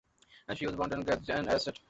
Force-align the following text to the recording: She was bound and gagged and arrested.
She 0.55 0.65
was 0.65 0.75
bound 0.75 0.93
and 0.93 1.05
gagged 1.05 1.29
and 1.29 1.47
arrested. 1.47 1.77